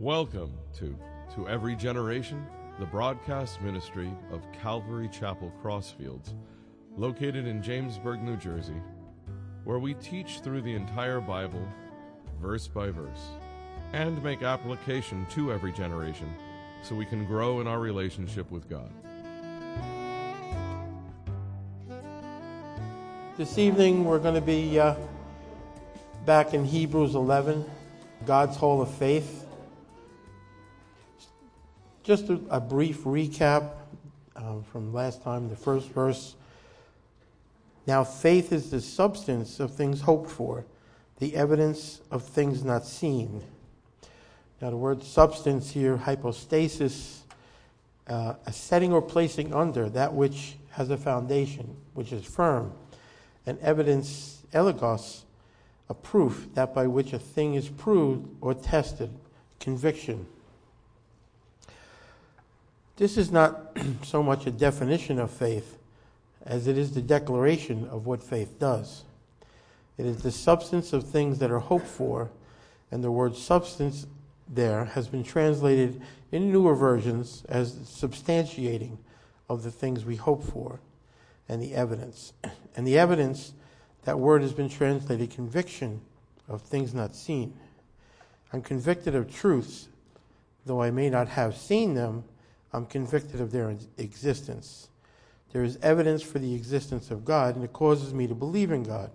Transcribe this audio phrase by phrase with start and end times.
[0.00, 0.96] Welcome to
[1.34, 2.44] To Every Generation,
[2.78, 6.34] the broadcast ministry of Calvary Chapel Crossfields,
[6.96, 8.80] located in Jamesburg, New Jersey,
[9.64, 11.66] where we teach through the entire Bible,
[12.40, 13.30] verse by verse,
[13.92, 16.32] and make application to every generation
[16.82, 18.90] so we can grow in our relationship with God.
[23.36, 24.94] This evening we're going to be uh,
[26.26, 27.64] back in Hebrews 11,
[28.26, 29.41] God's Hall of Faith.
[32.02, 33.70] Just a, a brief recap
[34.34, 36.34] um, from last time, the first verse.
[37.86, 40.64] Now, faith is the substance of things hoped for,
[41.18, 43.42] the evidence of things not seen.
[44.60, 47.22] Now, the word substance here, hypostasis,
[48.08, 52.72] uh, a setting or placing under that which has a foundation, which is firm,
[53.46, 55.22] and evidence, elegchos,
[55.88, 59.10] a proof, that by which a thing is proved or tested,
[59.60, 60.26] conviction.
[63.02, 65.76] This is not so much a definition of faith
[66.46, 69.02] as it is the declaration of what faith does.
[69.98, 72.30] It is the substance of things that are hoped for,
[72.92, 74.06] and the word substance
[74.48, 78.98] there has been translated in newer versions as substantiating
[79.48, 80.78] of the things we hope for
[81.48, 82.34] and the evidence.
[82.76, 83.52] And the evidence,
[84.04, 86.02] that word has been translated conviction
[86.48, 87.52] of things not seen.
[88.52, 89.88] I'm convicted of truths,
[90.66, 92.22] though I may not have seen them,
[92.72, 94.88] I'm convicted of their existence.
[95.52, 98.82] There is evidence for the existence of God, and it causes me to believe in
[98.82, 99.10] God.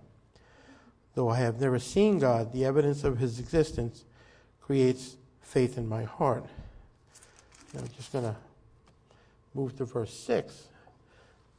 [1.15, 4.05] Though I have never seen God, the evidence of his existence
[4.61, 6.45] creates faith in my heart.
[7.75, 8.35] I'm just going to
[9.55, 10.67] move to verse 6.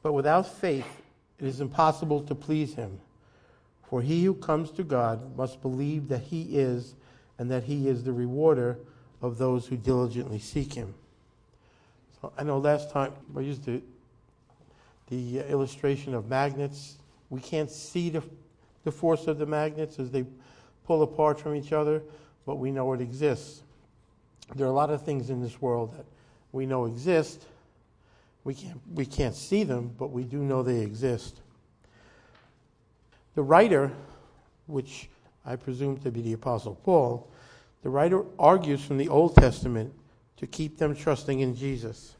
[0.02, 0.86] But without faith,
[1.40, 3.00] it is impossible to please him.
[3.88, 6.94] For he who comes to God must believe that he is,
[7.38, 8.78] and that he is the rewarder
[9.20, 10.94] of those who diligently seek him.
[12.20, 13.80] So I know last time I used the,
[15.08, 16.96] the illustration of magnets.
[17.30, 18.22] We can't see the,
[18.84, 20.24] the force of the magnets as they
[20.84, 22.02] pull apart from each other,
[22.46, 23.62] but we know it exists.
[24.56, 26.06] There are a lot of things in this world that
[26.52, 27.44] we know exist.
[28.44, 31.40] We can't, we can't see them, but we do know they exist.
[33.34, 33.92] The writer,
[34.66, 35.08] which
[35.44, 37.30] I presume to be the Apostle Paul,
[37.82, 39.92] the writer argues from the Old Testament
[40.38, 42.14] to keep them trusting in Jesus.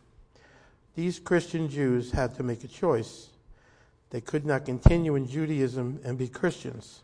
[0.95, 3.29] These Christian Jews had to make a choice.
[4.11, 7.01] They could not continue in Judaism and be Christians.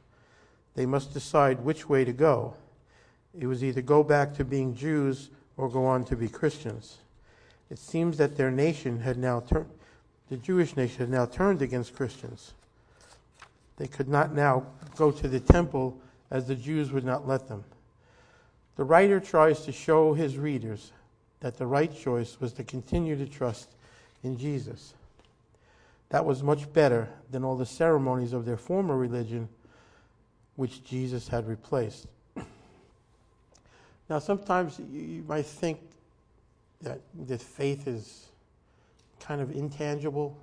[0.75, 2.55] They must decide which way to go.
[3.39, 6.99] It was either go back to being Jews or go on to be Christians.
[7.71, 9.71] It seems that their nation had now turned,
[10.29, 12.55] the Jewish nation had now turned against Christians.
[13.77, 16.01] They could not now go to the temple
[16.31, 17.65] as the Jews would not let them.
[18.77, 20.93] The writer tries to show his readers
[21.45, 23.69] that the right choice was to continue to trust
[24.23, 24.95] in Jesus.
[26.09, 29.51] That was much better than all the ceremonies of their former religion,
[30.57, 32.07] which Jesus had replaced.
[34.09, 35.81] now, sometimes you might think
[36.81, 38.29] that, that faith is
[39.21, 40.39] kind of intangible.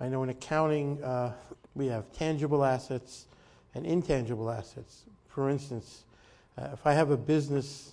[0.00, 1.34] I know in accounting, uh,
[1.74, 3.26] we have tangible assets
[3.74, 5.02] and intangible assets.
[5.28, 6.04] For instance,
[6.56, 7.92] uh, if I have a business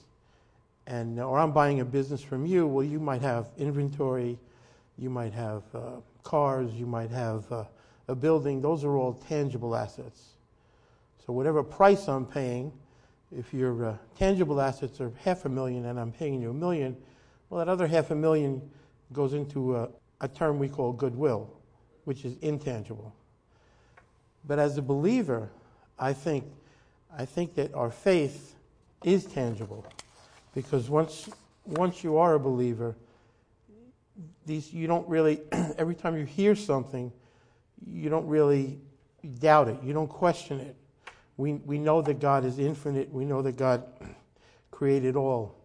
[0.87, 4.37] and or I'm buying a business from you, well, you might have inventory,
[4.97, 5.79] you might have uh,
[6.23, 7.65] cars, you might have uh,
[8.07, 8.61] a building.
[8.61, 10.33] Those are all tangible assets.
[11.25, 12.71] So whatever price I'm paying,
[13.31, 16.97] if your uh, tangible assets are half a million and I'm paying you a million,
[17.49, 18.61] well, that other half a million
[19.13, 19.89] goes into a,
[20.21, 21.49] a term we call goodwill,
[22.03, 23.15] which is intangible.
[24.45, 25.49] But as a believer,
[25.97, 26.45] I think,
[27.15, 28.55] I think that our faith
[29.03, 29.85] is tangible.
[30.53, 31.29] Because once,
[31.65, 32.95] once you are a believer,
[34.45, 35.41] these, you don't really,
[35.77, 37.11] every time you hear something,
[37.85, 38.79] you don't really
[39.39, 39.77] doubt it.
[39.83, 40.75] You don't question it.
[41.37, 43.11] We, we know that God is infinite.
[43.11, 43.83] We know that God
[44.71, 45.55] created all.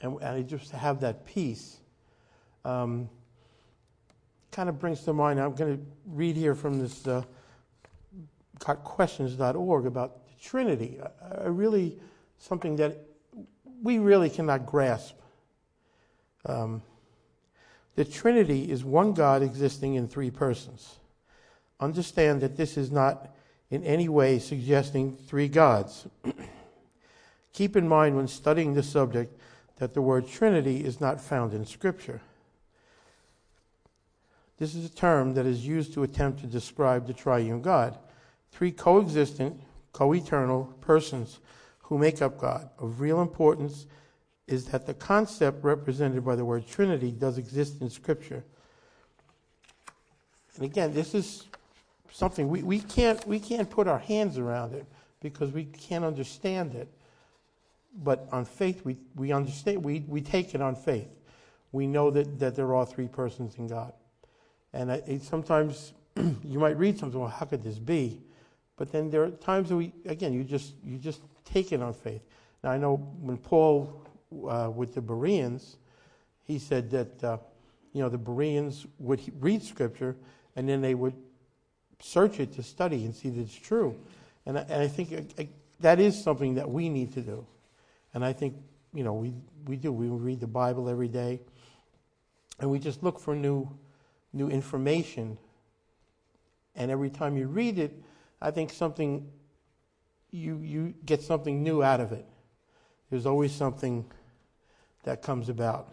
[0.00, 1.78] And, and just to have that peace
[2.64, 3.08] um,
[4.50, 7.22] kind of brings to mind, I'm going to read here from this uh,
[8.58, 10.98] gotquestions.org about the Trinity.
[11.02, 11.98] I, I really,
[12.38, 13.07] something that
[13.82, 15.14] we really cannot grasp.
[16.46, 16.82] Um,
[17.94, 20.96] the Trinity is one God existing in three persons.
[21.80, 23.34] Understand that this is not
[23.70, 26.06] in any way suggesting three gods.
[27.52, 29.38] Keep in mind when studying the subject
[29.76, 32.20] that the word Trinity is not found in Scripture.
[34.58, 37.96] This is a term that is used to attempt to describe the triune God
[38.50, 39.60] three coexistent,
[39.92, 41.38] co eternal persons
[41.88, 42.68] who make up God.
[42.78, 43.86] Of real importance
[44.46, 48.44] is that the concept represented by the word Trinity does exist in Scripture.
[50.56, 51.46] And again, this is
[52.12, 54.84] something we, we, can't, we can't put our hands around it
[55.20, 56.88] because we can't understand it.
[58.04, 61.08] But on faith, we, we understand, we, we take it on faith.
[61.72, 63.94] We know that, that there are three persons in God.
[64.74, 68.20] And it, sometimes you might read something, well, how could this be?
[68.76, 71.92] But then there are times that we, again, you just, you just take it on
[71.92, 72.22] faith.
[72.62, 74.04] Now, I know when Paul,
[74.48, 75.76] uh, with the Bereans,
[76.44, 77.38] he said that, uh,
[77.92, 80.16] you know, the Bereans would read Scripture
[80.56, 81.14] and then they would
[82.00, 83.96] search it to study and see that it's true.
[84.46, 85.46] And I, and I think uh, uh,
[85.80, 87.46] that is something that we need to do.
[88.14, 88.54] And I think,
[88.94, 89.34] you know, we,
[89.66, 89.92] we do.
[89.92, 91.40] We read the Bible every day
[92.60, 93.68] and we just look for new,
[94.32, 95.38] new information.
[96.74, 97.92] And every time you read it,
[98.40, 99.28] I think something,
[100.30, 102.26] you, you get something new out of it.
[103.10, 104.04] There's always something
[105.04, 105.92] that comes about.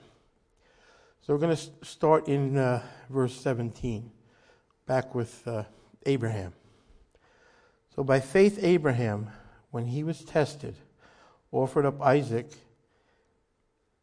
[1.21, 4.11] So we're going to start in uh, verse 17,
[4.85, 5.63] back with uh,
[6.05, 6.53] Abraham.
[7.95, 9.29] So by faith, Abraham,
[9.71, 10.75] when he was tested,
[11.51, 12.51] offered up Isaac,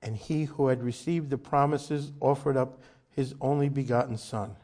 [0.00, 4.56] and he who had received the promises offered up his only begotten son,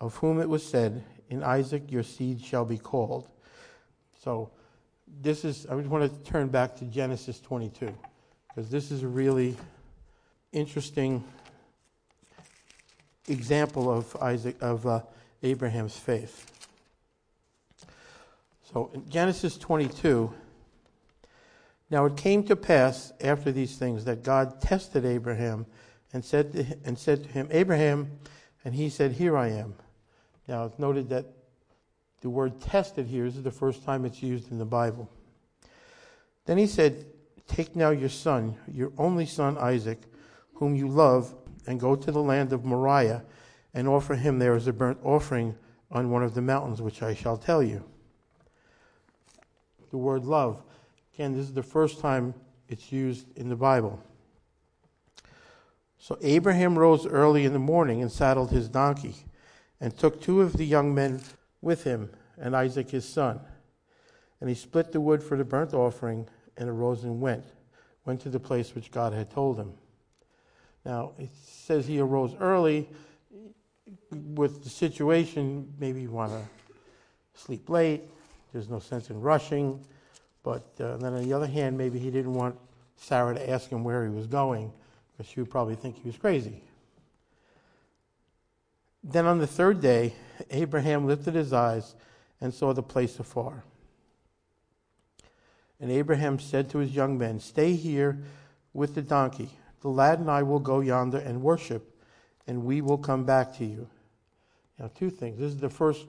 [0.00, 3.28] of whom it was said, In Isaac your seed shall be called.
[4.24, 4.50] So
[5.20, 7.94] this is, I want to turn back to Genesis 22,
[8.48, 9.54] because this is a really
[10.50, 11.22] interesting
[13.28, 15.00] example of Isaac, of uh,
[15.42, 16.50] Abraham's faith.
[18.72, 20.32] So in Genesis 22,
[21.90, 25.66] now it came to pass after these things that God tested Abraham
[26.14, 28.10] and said to him, and said to him, Abraham,
[28.64, 29.74] and he said, Here I am.
[30.48, 31.26] Now it's noted that
[32.24, 35.10] the word tested here is the first time it's used in the Bible.
[36.46, 37.04] Then he said,
[37.46, 40.00] Take now your son, your only son Isaac,
[40.54, 41.34] whom you love,
[41.66, 43.22] and go to the land of Moriah
[43.74, 45.54] and offer him there as a burnt offering
[45.90, 47.84] on one of the mountains which I shall tell you.
[49.90, 50.62] The word love,
[51.12, 52.32] again, this is the first time
[52.70, 54.02] it's used in the Bible.
[55.98, 59.14] So Abraham rose early in the morning and saddled his donkey,
[59.78, 61.20] and took two of the young men
[61.64, 63.40] with him, and Isaac his son.
[64.40, 67.44] And he split the wood for the burnt offering, and arose and went,
[68.04, 69.72] went to the place which God had told him.
[70.84, 72.88] Now, it says he arose early
[74.34, 76.42] with the situation, maybe you want to
[77.34, 78.02] sleep late.
[78.52, 79.84] There's no sense in rushing.
[80.42, 82.56] But uh, then on the other hand, maybe he didn't want
[82.96, 84.72] Sarah to ask him where he was going
[85.16, 86.62] because she would probably think he was crazy.
[89.04, 90.14] Then on the third day,
[90.50, 91.94] Abraham lifted his eyes
[92.40, 93.62] and saw the place afar.
[95.78, 98.24] And Abraham said to his young men, Stay here
[98.72, 99.50] with the donkey.
[99.82, 101.94] The lad and I will go yonder and worship,
[102.46, 103.88] and we will come back to you.
[104.78, 105.38] Now, two things.
[105.38, 106.06] This is the first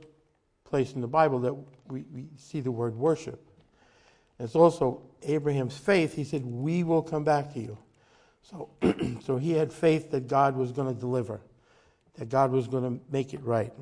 [0.64, 1.54] place in the Bible that
[1.88, 3.46] we, we see the word worship.
[4.40, 6.16] It's also Abraham's faith.
[6.16, 7.78] He said, We will come back to you.
[8.42, 8.70] So,
[9.26, 11.42] so he had faith that God was going to deliver,
[12.18, 13.74] that God was going to make it right.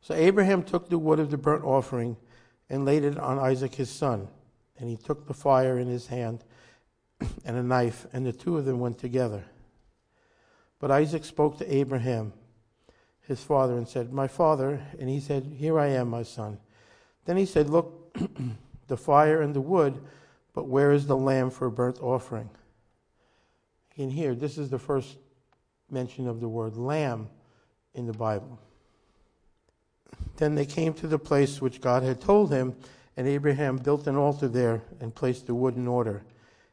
[0.00, 2.16] So Abraham took the wood of the burnt offering
[2.68, 4.28] and laid it on Isaac his son.
[4.78, 6.44] And he took the fire in his hand
[7.44, 9.44] and a knife, and the two of them went together.
[10.78, 12.32] But Isaac spoke to Abraham
[13.26, 14.82] his father and said, My father.
[14.98, 16.58] And he said, Here I am, my son.
[17.24, 18.16] Then he said, Look,
[18.88, 20.02] the fire and the wood,
[20.52, 22.50] but where is the lamb for a burnt offering?
[23.96, 25.16] In here, this is the first
[25.94, 27.28] mention of the word lamb
[27.94, 28.58] in the Bible.
[30.36, 32.74] Then they came to the place which God had told him,
[33.16, 36.24] and Abraham built an altar there and placed the wood in order.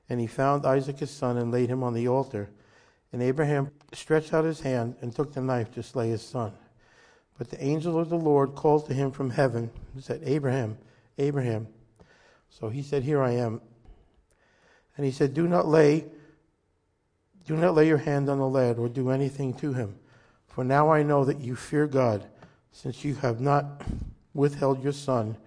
[0.10, 2.50] And he found Isaac his son and laid him on the altar.
[3.14, 6.54] And Abraham stretched out his hand and took the knife to slay his son.
[7.38, 10.78] But the angel of the Lord called to him from heaven and said, Abraham,
[11.18, 11.68] Abraham.
[12.50, 13.62] So he said, Here I am.
[14.98, 16.06] And he said, Do not lay
[17.46, 19.96] do not lay your hand on the lad or do anything to him.
[20.48, 22.26] For now I know that you fear God,
[22.72, 23.84] since you have not
[24.34, 25.38] withheld your son,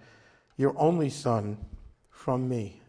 [0.57, 1.57] your only son,
[2.09, 2.81] from me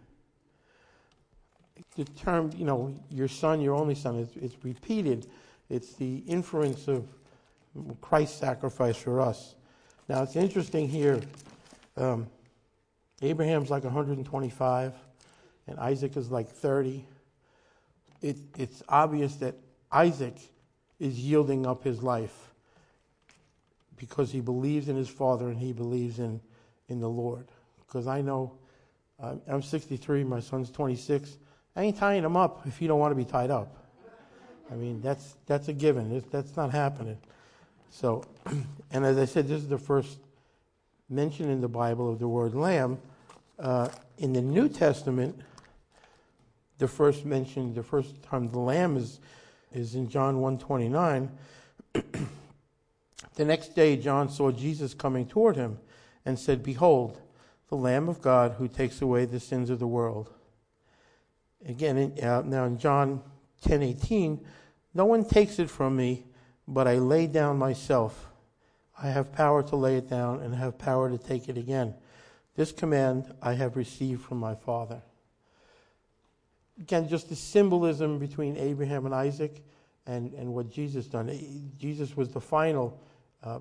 [1.97, 5.27] the term, you know, your son, your only son, it's, it's repeated.
[5.71, 7.07] It's the inference of
[8.01, 9.55] Christ's sacrifice for us.
[10.09, 11.21] Now, it's interesting here.
[11.97, 12.29] Um,
[13.23, 14.93] Abraham's like 125,
[15.67, 17.05] and Isaac is like 30.
[18.23, 19.55] It, it's obvious that
[19.93, 20.37] Isaac
[20.99, 22.55] is yielding up his life
[23.97, 26.41] because he believes in his father and he believes in,
[26.89, 27.47] in the Lord.
[27.87, 28.53] Because I know
[29.49, 31.39] I'm 63, my son's 26.
[31.75, 33.77] I ain't tying him up if you don't want to be tied up.
[34.71, 36.23] I mean, that's, that's a given.
[36.31, 37.19] That's not happening.
[37.91, 38.25] So,
[38.91, 40.19] and as I said, this is the first
[41.09, 42.99] mention in the Bible of the word lamb.
[43.59, 45.41] Uh, in the New Testament,
[46.79, 49.21] the first mention, the first time the lamb is,
[49.73, 51.31] is in John 129.
[53.35, 55.79] the next day, John saw Jesus coming toward him
[56.25, 57.21] and said, Behold,
[57.69, 60.31] the Lamb of God who takes away the sins of the world.
[61.67, 63.23] Again, in, uh, now in John
[63.63, 64.45] 10 18,
[64.95, 66.25] no one takes it from me,
[66.69, 68.29] but I lay down myself.
[69.03, 71.95] I have power to lay it down and have power to take it again.
[72.55, 75.03] This command I have received from my Father.
[76.81, 79.63] Again, just the symbolism between Abraham and Isaac
[80.07, 81.31] and, and what Jesus done.
[81.79, 83.01] Jesus was the final,
[83.43, 83.61] uh,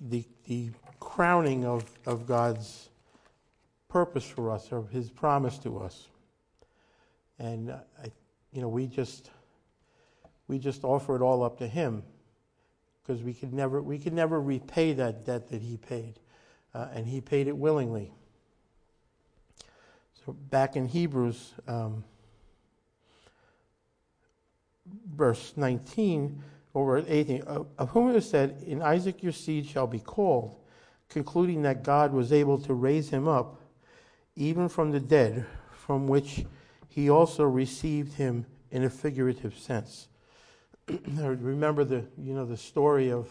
[0.00, 2.88] the, the crowning of, of God's
[3.88, 6.08] purpose for us, or his promise to us.
[7.38, 8.12] And, uh, I,
[8.52, 9.30] you know, we just,
[10.46, 12.02] we just offer it all up to him
[13.02, 16.20] because we could never, we could never repay that debt that he paid.
[16.72, 18.12] Uh, and he paid it willingly.
[20.24, 22.04] So back in Hebrews, um,
[25.14, 26.42] verse 19
[26.74, 30.56] over 18, of, of whom it was said, In Isaac your seed shall be called,
[31.08, 33.60] concluding that God was able to raise him up
[34.36, 36.44] even from the dead, from which
[36.88, 40.08] he also received him in a figurative sense.
[41.16, 43.28] Remember the you know the story of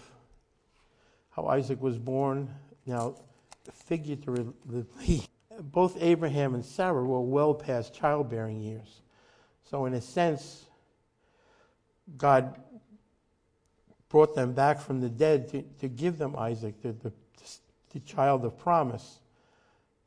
[1.29, 2.53] how Isaac was born.
[2.85, 3.15] Now,
[3.73, 5.23] figuratively,
[5.61, 9.01] both Abraham and Sarah were well past childbearing years.
[9.69, 10.65] So, in a sense,
[12.17, 12.59] God
[14.09, 17.13] brought them back from the dead to, to give them Isaac, the, the,
[17.91, 19.19] the child of promise,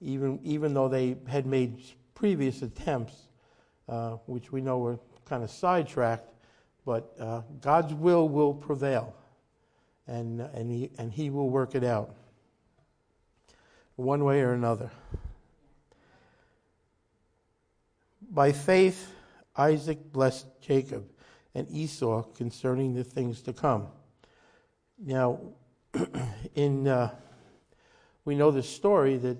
[0.00, 1.80] even, even though they had made
[2.14, 3.28] previous attempts,
[3.88, 6.28] uh, which we know were kind of sidetracked.
[6.84, 9.14] But uh, God's will will prevail,
[10.08, 12.16] and, and, he, and He will work it out
[13.96, 14.90] one way or another.
[18.32, 19.12] By faith,
[19.54, 21.04] Isaac blessed Jacob
[21.54, 23.88] and Esau concerning the things to come.
[24.98, 25.38] Now,
[26.54, 27.10] in uh,
[28.24, 29.36] we know the story that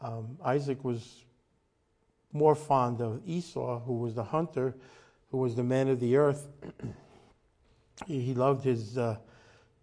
[0.00, 1.24] um, Isaac was
[2.32, 4.74] more fond of Esau, who was the hunter,
[5.30, 6.48] who was the man of the earth.
[8.08, 9.18] he loved his uh,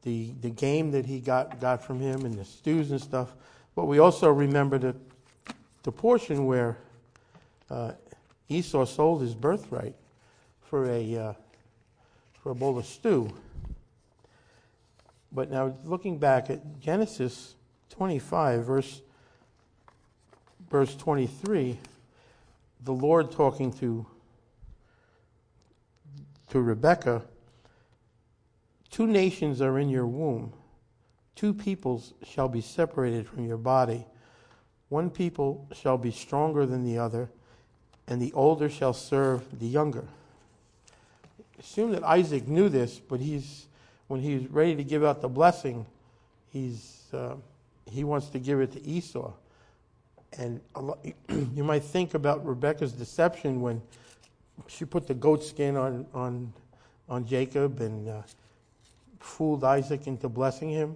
[0.02, 3.36] the the game that he got got from him and the stews and stuff.
[3.74, 4.98] But we also remember the
[5.84, 6.78] the portion where
[7.70, 7.94] uh,
[8.50, 9.96] Esau sold his birthright
[10.62, 11.34] for a uh,
[12.42, 13.30] for a bowl of stew.
[15.32, 17.56] But now looking back at Genesis
[17.90, 19.02] 25 verse
[20.70, 21.78] verse 23,
[22.84, 24.06] the Lord talking to
[26.50, 27.24] to Rebekah,
[28.90, 30.54] two nations are in your womb.
[31.36, 34.06] Two peoples shall be separated from your body.
[34.90, 37.30] One people shall be stronger than the other,
[38.08, 40.06] and the older shall serve the younger.
[41.60, 43.66] Assume that Isaac knew this, but he's
[44.08, 45.86] when he's ready to give out the blessing,
[46.50, 47.36] he's uh,
[47.90, 49.32] he wants to give it to Esau.
[50.38, 50.60] And
[51.56, 53.82] you might think about Rebecca's deception when
[54.68, 56.54] she put the goat skin on on
[57.10, 58.22] on Jacob and uh,
[59.20, 60.96] fooled Isaac into blessing him.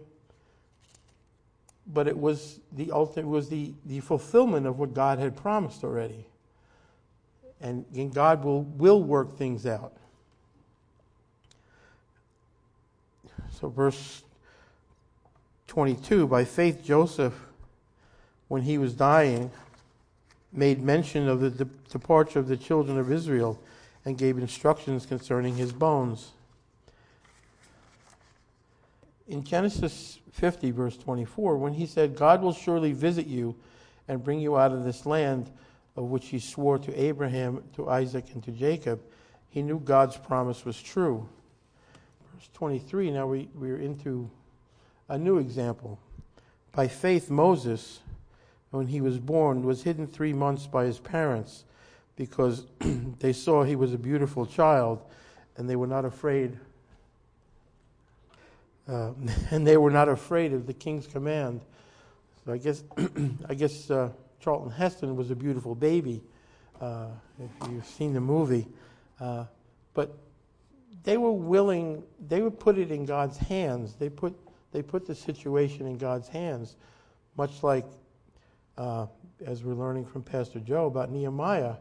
[1.92, 6.28] But it was the ultimate was the, the fulfillment of what God had promised already.
[7.62, 9.94] And, and God will, will work things out.
[13.52, 14.24] So verse
[15.68, 17.34] 22, by faith Joseph,
[18.48, 19.52] when he was dying,
[20.52, 23.60] made mention of the departure of the children of Israel
[24.06, 26.32] and gave instructions concerning his bones.
[29.28, 33.56] In Genesis 50, verse 24, when he said, God will surely visit you
[34.08, 35.52] and bring you out of this land
[36.00, 39.02] of which he swore to Abraham, to Isaac, and to Jacob,
[39.50, 41.28] he knew God's promise was true.
[42.34, 44.32] Verse 23, now we, we're into
[45.10, 46.00] a new example.
[46.72, 48.00] By faith, Moses,
[48.72, 51.66] when he was born, was hidden three months by his parents
[52.16, 52.66] because
[53.20, 55.02] they saw he was a beautiful child
[55.58, 56.58] and they were not afraid.
[58.88, 59.12] Uh,
[59.52, 61.60] and they were not afraid of the king's command.
[62.46, 62.86] So I guess,
[63.50, 66.22] I guess uh, Charlton Heston was a beautiful baby,
[66.80, 67.08] uh,
[67.40, 68.68] if you've seen the movie.
[69.20, 69.46] Uh,
[69.94, 70.18] but
[71.04, 73.96] they were willing, they would put it in God's hands.
[73.96, 74.38] They put,
[74.72, 76.76] they put the situation in God's hands,
[77.36, 77.86] much like
[78.78, 79.08] uh,
[79.46, 81.76] as we're learning from Pastor Joe about Nehemiah,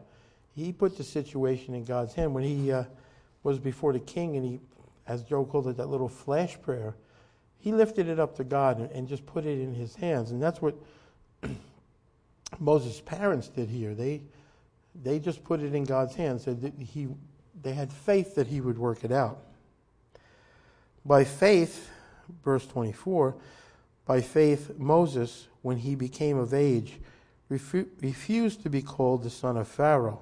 [0.55, 2.83] he put the situation in God's hand when he uh,
[3.43, 4.59] was before the king and he,
[5.07, 6.95] as Joe called it, that little flash prayer.
[7.59, 10.31] He lifted it up to God and, and just put it in his hands.
[10.31, 10.75] And that's what
[12.57, 13.93] Moses' parents did here.
[13.93, 14.21] They,
[15.03, 16.43] they just put it in God's hands.
[16.43, 17.07] Said he,
[17.61, 19.39] they had faith that he would work it out.
[21.05, 21.89] By faith,
[22.43, 23.35] verse 24,
[24.05, 26.99] by faith, Moses, when he became of age,
[27.51, 30.21] refu- refused to be called the son of Pharaoh,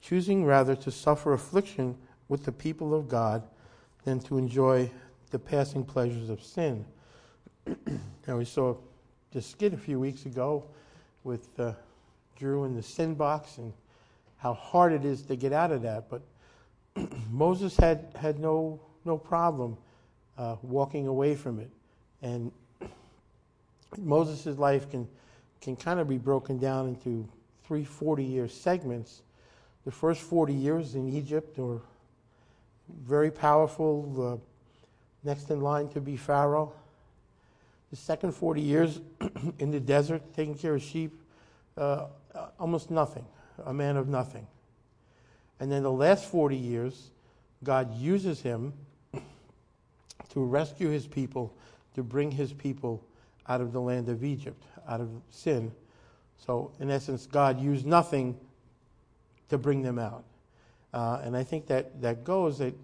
[0.00, 1.96] choosing rather to suffer affliction
[2.28, 3.42] with the people of God
[4.04, 4.90] than to enjoy
[5.30, 6.84] the passing pleasures of sin.
[8.26, 8.76] now, we saw
[9.32, 10.64] this skit a few weeks ago
[11.24, 11.72] with uh,
[12.36, 13.72] Drew in the sin box and
[14.38, 16.10] how hard it is to get out of that.
[16.10, 16.22] But
[17.30, 19.76] Moses had, had no, no problem
[20.36, 21.70] uh, walking away from it.
[22.22, 22.50] And
[23.98, 25.06] Moses' life can,
[25.60, 27.28] can kind of be broken down into
[27.64, 29.22] three 40 year segments.
[29.84, 31.80] The first 40 years in Egypt were
[33.06, 36.72] very powerful, uh, next in line to be Pharaoh.
[37.92, 39.00] The second 40 years
[39.58, 41.12] in the desert, taking care of sheep,
[41.76, 42.06] uh,
[42.58, 43.26] almost nothing,
[43.66, 44.46] a man of nothing.
[45.60, 47.10] And then the last 40 years,
[47.62, 48.72] God uses him
[50.30, 51.54] to rescue his people,
[51.94, 53.04] to bring his people
[53.46, 55.70] out of the land of Egypt, out of sin.
[56.38, 58.38] So, in essence, God used nothing
[59.50, 60.24] to bring them out.
[60.94, 62.74] Uh, and I think that, that goes that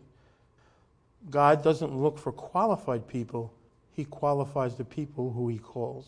[1.30, 3.54] God doesn't look for qualified people,
[3.98, 6.06] He qualifies the people who He calls.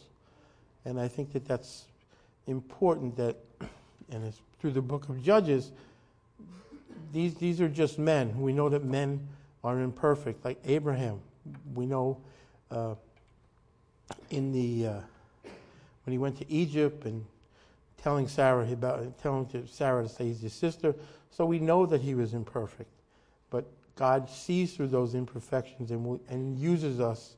[0.84, 1.86] And I think that that's
[2.46, 3.34] important that,
[4.12, 5.72] and it's through the book of Judges,
[7.12, 8.40] these, these are just men.
[8.40, 9.26] We know that men
[9.64, 11.20] are imperfect, like Abraham.
[11.74, 12.18] We know
[12.70, 12.94] uh,
[14.30, 15.00] in the uh,
[16.04, 17.26] when he went to Egypt and
[18.00, 20.94] telling Sarah about telling to Sarah to say he's his sister.
[21.32, 22.92] So we know that he was imperfect,
[23.50, 27.34] but God sees through those imperfections and, and uses us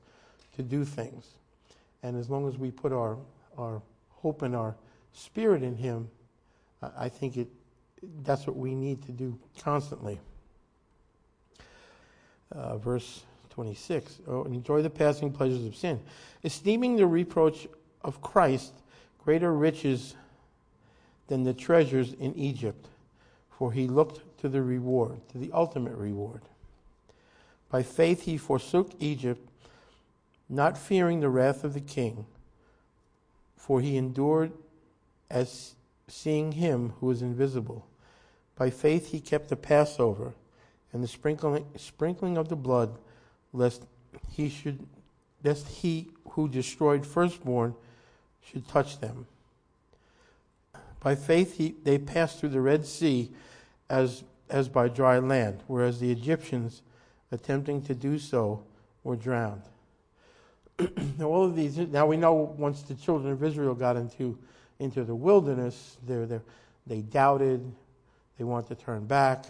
[0.56, 1.26] to do things.
[2.02, 3.16] And as long as we put our
[3.58, 4.74] our hope and our
[5.12, 6.08] spirit in Him,
[6.96, 7.48] I think it
[8.24, 10.18] that's what we need to do constantly.
[12.50, 14.20] Uh, verse 26.
[14.26, 16.00] Oh, enjoy the passing pleasures of sin,
[16.42, 17.68] esteeming the reproach
[18.02, 18.72] of Christ
[19.22, 20.16] greater riches
[21.28, 22.88] than the treasures in Egypt,
[23.50, 26.42] for he looked to the reward, to the ultimate reward.
[27.70, 29.48] By faith he forsook Egypt,
[30.52, 32.26] not fearing the wrath of the king,
[33.56, 34.52] for he endured
[35.30, 35.74] as
[36.08, 37.86] seeing him who is invisible.
[38.54, 40.34] By faith he kept the Passover
[40.92, 42.98] and the sprinkling, sprinkling of the blood
[43.54, 43.86] lest
[44.30, 44.86] he should
[45.42, 47.74] lest he who destroyed firstborn
[48.44, 49.26] should touch them.
[51.00, 53.32] By faith he, they passed through the Red Sea
[53.88, 56.82] as as by dry land, whereas the Egyptians,
[57.30, 58.64] attempting to do so,
[59.02, 59.62] were drowned.
[61.18, 64.38] now all of these now we know once the children of Israel got into
[64.78, 66.40] into the wilderness, they
[66.86, 67.72] they doubted,
[68.38, 69.44] they wanted to turn back,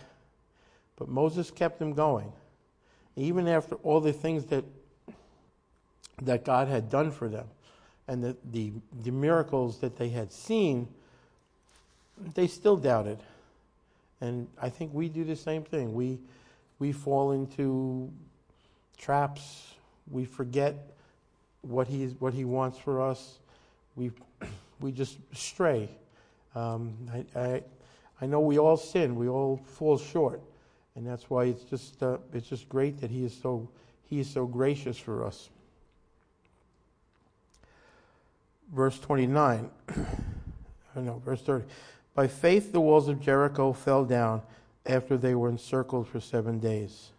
[0.97, 2.33] but Moses kept them going
[3.17, 4.65] even after all the things that
[6.23, 7.47] that God had done for them
[8.09, 8.73] and the, the,
[9.05, 10.89] the miracles that they had seen,
[12.35, 13.19] they still doubted.
[14.21, 15.95] And I think we do the same thing.
[15.95, 16.19] We,
[16.79, 18.13] we fall into
[18.99, 19.75] traps.
[20.11, 20.95] We forget
[21.63, 23.39] what, he's, what he wants for us.
[23.97, 24.11] We,
[24.81, 25.89] we just stray.
[26.55, 27.63] Um, I, I,
[28.21, 29.17] I know we all sin.
[29.17, 30.41] We all fall short
[30.95, 33.69] and that's why it's just uh, it's just great that he is so
[34.05, 35.49] he is so gracious for us.
[38.73, 39.71] Verse 29.
[40.97, 41.65] I know, verse 30.
[42.15, 44.43] By faith the walls of Jericho fell down
[44.85, 47.11] after they were encircled for 7 days.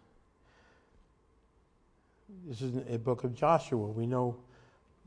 [2.46, 3.86] This is a book of Joshua.
[3.86, 4.36] We know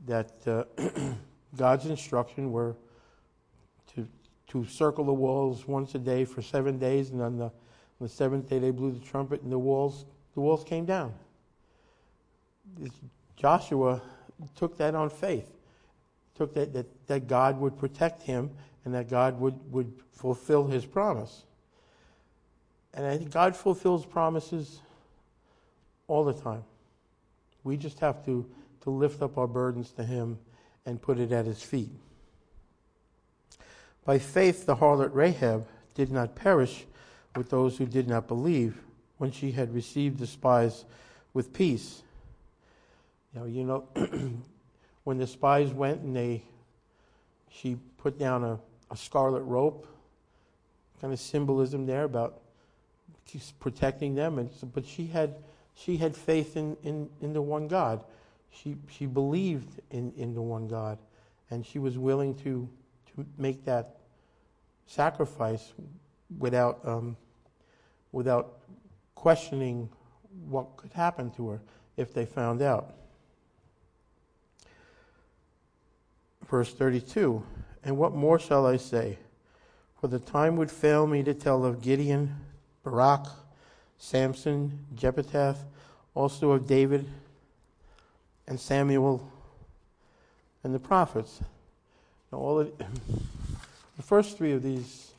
[0.06, 0.64] that uh,
[1.56, 2.74] God's instruction were
[3.94, 4.08] to
[4.48, 7.50] to circle the walls once a day for 7 days and then the
[8.00, 11.12] on the seventh day, they blew the trumpet, and the walls the walls came down.
[13.36, 14.00] Joshua
[14.54, 15.50] took that on faith,
[16.36, 18.50] took that, that that God would protect him
[18.84, 21.44] and that God would would fulfill His promise.
[22.94, 24.80] And I think God fulfills promises
[26.06, 26.64] all the time.
[27.64, 28.46] We just have to
[28.82, 30.38] to lift up our burdens to Him
[30.86, 31.90] and put it at His feet.
[34.04, 36.86] By faith, the harlot Rahab did not perish
[37.36, 38.80] with those who did not believe
[39.18, 40.84] when she had received the spies
[41.34, 42.02] with peace.
[43.34, 43.84] Now, you know,
[45.04, 46.42] when the spies went and they,
[47.50, 48.58] she put down a,
[48.90, 49.86] a scarlet rope,
[51.00, 52.40] kind of symbolism there about
[53.60, 54.38] protecting them.
[54.38, 55.34] And so, but she had
[55.84, 58.02] she had faith in, in, in the one God.
[58.50, 60.98] She she believed in, in the one God,
[61.50, 62.68] and she was willing to
[63.14, 63.96] to make that
[64.86, 65.72] sacrifice
[66.38, 67.16] without um,
[68.12, 68.58] without
[69.14, 69.88] questioning
[70.48, 71.60] what could happen to her
[71.96, 72.94] if they found out.
[76.48, 77.44] Verse 32
[77.84, 79.18] And what more shall I say?
[80.00, 82.36] For the time would fail me to tell of Gideon,
[82.84, 83.26] Barak,
[83.98, 85.56] Samson, Jephthah,
[86.14, 87.08] also of David
[88.46, 89.30] and Samuel
[90.64, 91.40] and the prophets.
[92.32, 92.72] Now, all of,
[93.96, 95.12] the first three of these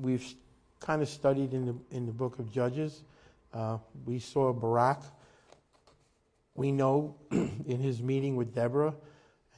[0.00, 0.34] we've
[0.80, 3.02] kind of studied in the in the book of Judges.
[3.52, 5.02] Uh, we saw Barak.
[6.54, 8.94] We know in his meeting with Deborah,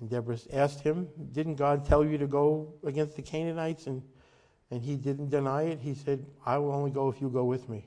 [0.01, 4.03] and Deborah asked him, "Didn't God tell you to go against the Canaanites?" And
[4.71, 5.81] and he didn't deny it.
[5.81, 7.87] He said, "I will only go if you go with me."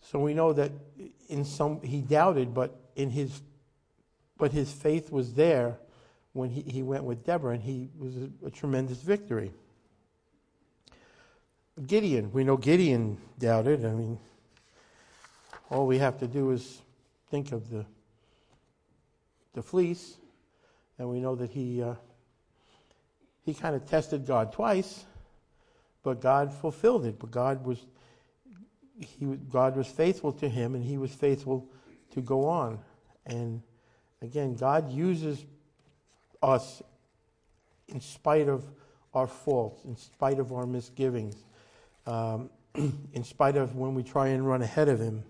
[0.00, 0.72] So we know that
[1.28, 3.42] in some he doubted, but in his
[4.36, 5.78] but his faith was there
[6.32, 9.50] when he, he went with Deborah, and he was a, a tremendous victory.
[11.86, 13.84] Gideon, we know Gideon doubted.
[13.84, 14.18] I mean,
[15.70, 16.80] all we have to do is
[17.30, 17.84] think of the
[19.54, 20.16] the fleece,
[20.98, 21.94] and we know that he uh,
[23.44, 25.04] he kind of tested God twice,
[26.02, 27.18] but God fulfilled it.
[27.18, 27.84] But God was
[28.98, 31.68] he God was faithful to him, and he was faithful
[32.12, 32.78] to go on.
[33.26, 33.62] And
[34.22, 35.44] again, God uses
[36.42, 36.82] us
[37.88, 38.64] in spite of
[39.14, 41.36] our faults, in spite of our misgivings,
[42.06, 45.24] um, in spite of when we try and run ahead of Him.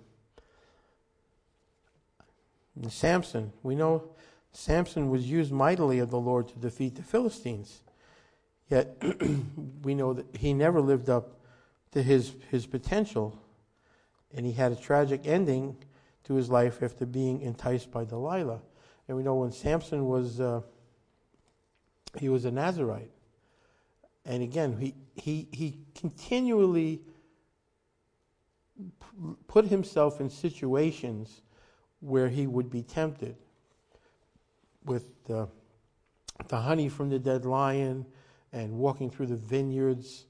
[2.81, 4.05] And Samson, we know
[4.53, 7.81] Samson was used mightily of the Lord to defeat the Philistines.
[8.71, 8.97] Yet
[9.83, 11.39] we know that he never lived up
[11.93, 13.39] to his, his potential,
[14.35, 15.77] and he had a tragic ending
[16.25, 18.61] to his life after being enticed by Delilah.
[19.07, 20.41] And we know when Samson was.
[20.41, 20.63] Uh,
[22.17, 23.11] he was a Nazarite.
[24.25, 27.01] And again, he, he, he continually
[29.47, 31.43] put himself in situations
[32.01, 33.37] where he would be tempted
[34.85, 35.49] with the,
[36.49, 38.07] the honey from the dead lion
[38.53, 40.27] and walking through the vineyards.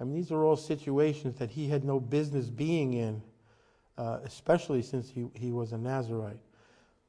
[0.00, 3.22] I mean, these are all situations that he had no business being in,
[4.00, 6.40] uh, especially since he, he was a Nazarite.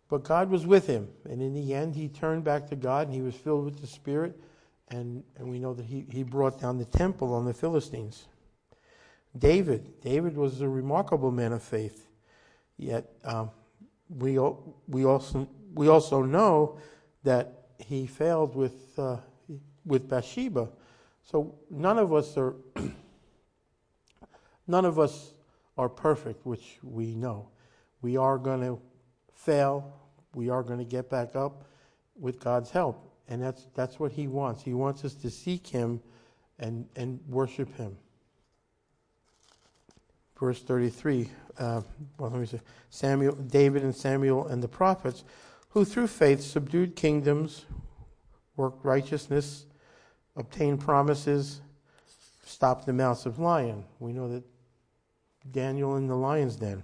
[0.09, 1.07] But God was with him.
[1.23, 3.87] And in the end, he turned back to God and he was filled with the
[3.87, 4.37] Spirit.
[4.89, 8.27] And, and we know that he, he brought down the temple on the Philistines.
[9.37, 10.01] David.
[10.01, 12.09] David was a remarkable man of faith.
[12.75, 13.51] Yet um,
[14.09, 14.37] we,
[14.89, 16.77] we, also, we also know
[17.23, 19.15] that he failed with, uh,
[19.85, 20.67] with Bathsheba.
[21.23, 22.55] So none of us are
[24.67, 25.33] none of us
[25.77, 27.49] are perfect, which we know.
[28.01, 28.79] We are going to
[29.33, 30.01] fail
[30.33, 31.65] we are going to get back up
[32.19, 33.07] with God's help.
[33.27, 34.63] And that's, that's what He wants.
[34.63, 36.01] He wants us to seek Him
[36.59, 37.97] and, and worship Him.
[40.39, 41.29] Verse 33,
[41.59, 41.81] uh,
[42.17, 45.23] well, let me say, Samuel, David and Samuel and the prophets,
[45.69, 47.65] who through faith subdued kingdoms,
[48.55, 49.65] worked righteousness,
[50.35, 51.61] obtained promises,
[52.43, 53.83] stopped the mouths of lion.
[53.99, 54.43] We know that
[55.49, 56.83] Daniel in the lion's den.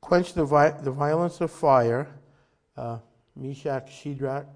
[0.00, 2.08] Quenched the, vi- the violence of fire,
[2.76, 2.98] uh,
[3.36, 4.46] Meshach, Shadrach,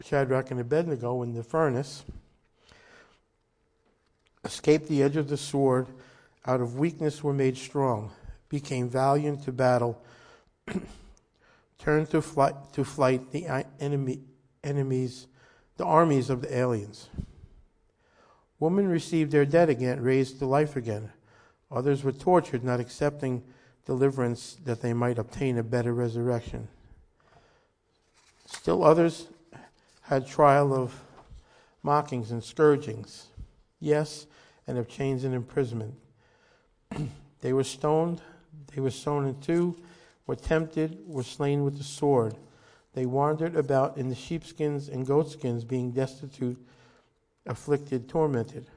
[0.00, 2.04] Shadrach, and Abednego in the furnace,
[4.44, 5.88] escaped the edge of the sword,
[6.46, 8.12] out of weakness were made strong,
[8.48, 10.02] became valiant to battle,
[11.78, 13.46] turned to flight, to flight the
[13.80, 14.20] enemy,
[14.62, 15.26] enemies,
[15.76, 17.08] the armies of the aliens.
[18.60, 21.10] Women received their dead again, raised to life again.
[21.74, 23.42] Others were tortured, not accepting
[23.84, 26.68] deliverance that they might obtain a better resurrection.
[28.46, 29.26] Still others
[30.02, 31.02] had trial of
[31.82, 33.26] mockings and scourgings,
[33.80, 34.26] yes,
[34.68, 35.94] and of chains and imprisonment.
[37.40, 38.22] they were stoned,
[38.72, 39.76] they were sown in two,
[40.28, 42.36] were tempted, were slain with the sword.
[42.94, 46.64] They wandered about in the sheepskins and goatskins, being destitute,
[47.46, 48.68] afflicted, tormented,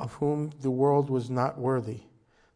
[0.00, 2.00] of whom the world was not worthy.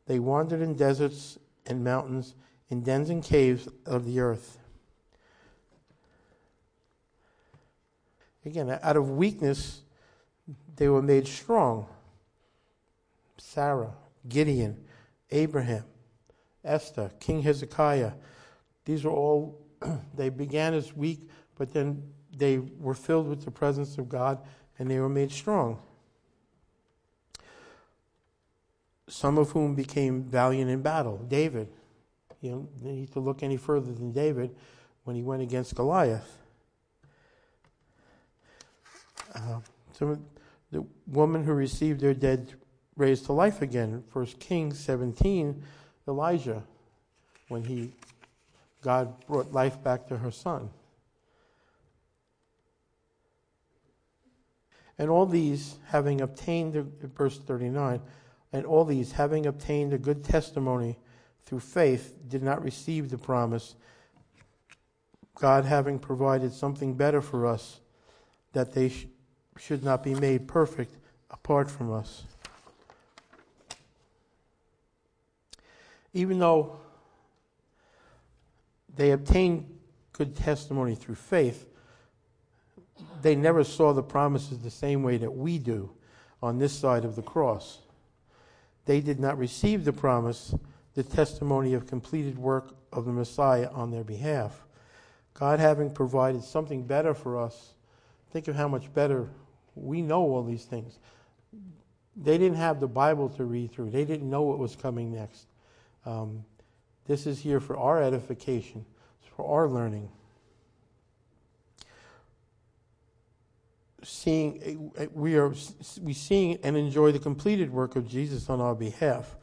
[0.07, 2.35] They wandered in deserts and mountains,
[2.68, 4.59] in dens and caves of the earth.
[8.44, 9.83] Again, out of weakness,
[10.76, 11.87] they were made strong.
[13.38, 13.94] Sarah,
[14.28, 14.85] Gideon,
[15.30, 15.85] Abraham,
[16.64, 18.12] Esther, King Hezekiah.
[18.85, 19.61] These are all,
[20.14, 22.02] they began as weak, but then
[22.37, 24.38] they were filled with the presence of God
[24.78, 25.80] and they were made strong.
[29.08, 31.18] Some of whom became valiant in battle.
[31.28, 31.68] David,
[32.40, 34.54] you don't need to look any further than David
[35.04, 36.38] when he went against Goliath.
[39.34, 39.60] Uh,
[39.92, 40.24] some,
[40.70, 42.54] the woman who received their dead
[42.96, 44.04] raised to life again.
[44.10, 45.62] First Kings 17,
[46.06, 46.62] Elijah,
[47.48, 47.92] when he
[48.84, 50.68] God brought life back to her son.
[54.98, 56.74] And all these, having obtained,
[57.16, 58.00] verse 39,
[58.54, 60.96] and all these, having obtained a good testimony
[61.44, 63.74] through faith, did not receive the promise,
[65.34, 67.80] God having provided something better for us,
[68.52, 69.08] that they sh-
[69.58, 70.96] should not be made perfect
[71.30, 72.22] apart from us.
[76.12, 76.76] Even though
[78.94, 79.68] they obtained
[80.12, 81.66] good testimony through faith,
[83.20, 85.90] they never saw the promises the same way that we do
[86.40, 87.80] on this side of the cross.
[88.87, 90.55] They did not receive the promise,
[90.94, 94.64] the testimony of completed work of the Messiah on their behalf.
[95.33, 97.75] God having provided something better for us,
[98.31, 99.29] think of how much better
[99.75, 100.99] we know all these things.
[102.16, 105.47] They didn't have the Bible to read through, they didn't know what was coming next.
[106.07, 106.44] Um,
[107.07, 108.85] this is here for our edification,
[109.20, 110.09] it's for our learning.
[114.04, 115.52] Seeing, we are
[116.00, 119.36] we seeing and enjoy the completed work of Jesus on our behalf.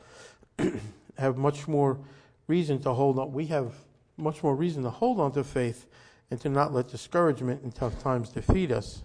[1.17, 1.99] have much more
[2.47, 3.31] reason to hold on.
[3.31, 3.73] We have
[4.17, 5.87] much more reason to hold on to faith
[6.29, 9.01] and to not let discouragement and tough times defeat us.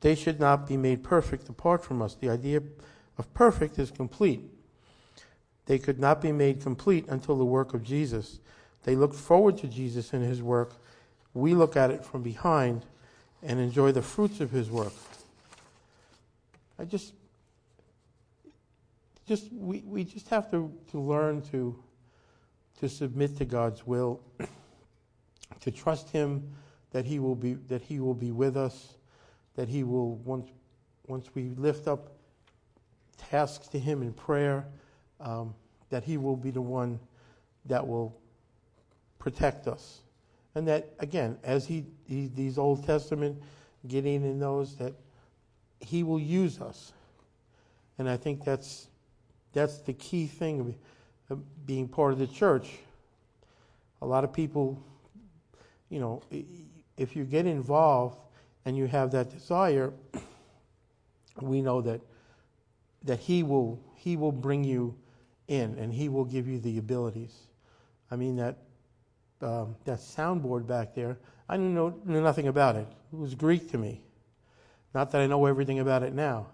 [0.00, 2.14] They should not be made perfect apart from us.
[2.14, 2.62] The idea
[3.18, 4.42] of perfect is complete.
[5.66, 8.40] They could not be made complete until the work of Jesus.
[8.84, 10.74] They looked forward to Jesus and his work.
[11.34, 12.86] We look at it from behind
[13.42, 14.92] and enjoy the fruits of his work.
[16.78, 17.12] I just
[19.26, 21.76] just we, we just have to, to learn to
[22.80, 24.20] to submit to God's will,
[25.60, 26.54] to trust him
[26.92, 28.94] that he will be that he will be with us,
[29.56, 30.50] that he will once
[31.06, 32.12] once we lift up
[33.16, 34.66] tasks to him in prayer,
[35.20, 35.54] um,
[35.90, 36.98] that He will be the one
[37.66, 38.16] that will
[39.18, 40.00] protect us.
[40.58, 43.40] And that, again, as he, he these Old Testament,
[43.86, 44.92] Gideon and those, that
[45.78, 46.92] He will use us.
[47.96, 48.88] And I think that's,
[49.52, 50.74] that's the key thing
[51.30, 52.70] of being part of the church.
[54.02, 54.82] A lot of people,
[55.90, 56.22] you know,
[56.96, 58.18] if you get involved
[58.64, 59.92] and you have that desire,
[61.40, 62.00] we know that
[63.04, 64.96] that he will he will bring you
[65.46, 67.46] in and he will give you the abilities.
[68.10, 68.58] I mean that
[69.40, 72.86] um, that soundboard back there, I knew, no, knew nothing about it.
[73.12, 74.02] It was Greek to me.
[74.94, 76.46] Not that I know everything about it now,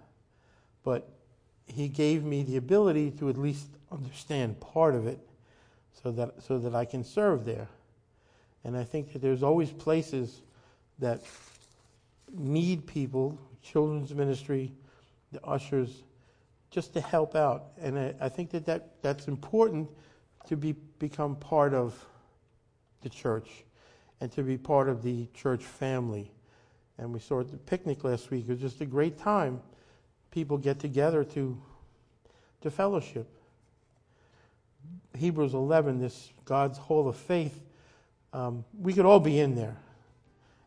[0.83, 1.09] but
[1.67, 5.19] he gave me the ability to at least understand part of it
[6.03, 7.69] so that, so that I can serve there.
[8.65, 10.43] And I think that there's always places
[10.99, 11.23] that
[12.33, 14.73] need people, children's ministry,
[15.33, 16.03] the ushers,
[16.71, 17.67] just to help out.
[17.81, 19.89] And I, I think that, that that's important
[20.49, 21.95] to be, become part of
[23.05, 23.49] the church
[24.21, 26.31] and to be part of the church family.
[26.99, 28.45] And we saw at the picnic last week.
[28.49, 29.61] It was just a great time.
[30.31, 31.61] People get together to,
[32.63, 33.29] to fellowship.
[35.17, 37.61] Hebrews 11, this God's Hall of Faith,
[38.33, 39.77] um, we could all be in there.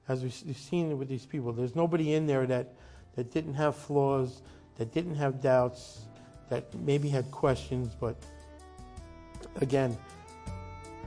[0.07, 2.75] As we've seen with these people, there's nobody in there that,
[3.15, 4.41] that didn't have flaws,
[4.77, 6.05] that didn't have doubts,
[6.49, 8.15] that maybe had questions, but
[9.59, 9.97] again,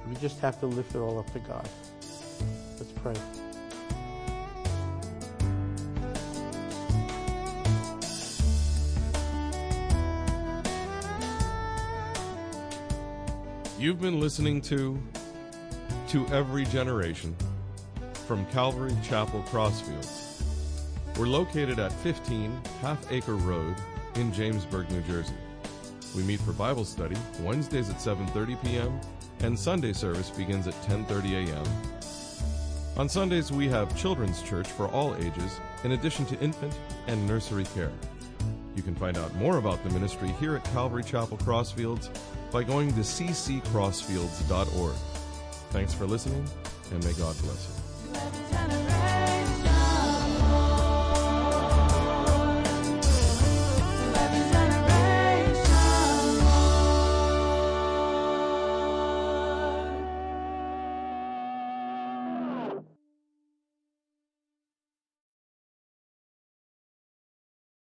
[0.08, 1.68] we just have to lift it all up to God.
[2.78, 3.14] Let's pray.
[13.78, 15.00] You've been listening to
[16.08, 17.34] To Every Generation
[18.26, 20.42] from Calvary Chapel Crossfields.
[21.18, 23.74] We're located at 15 Half Acre Road
[24.16, 25.34] in Jamesburg, New Jersey.
[26.14, 29.00] We meet for Bible study Wednesdays at 7:30 p.m.
[29.42, 31.64] and Sunday service begins at 10:30 a.m.
[32.96, 36.74] On Sundays we have children's church for all ages in addition to infant
[37.06, 37.92] and nursery care.
[38.76, 42.10] You can find out more about the ministry here at Calvary Chapel Crossfields
[42.50, 44.96] by going to cccrossfields.org.
[45.70, 46.46] Thanks for listening
[46.92, 47.79] and may God bless you.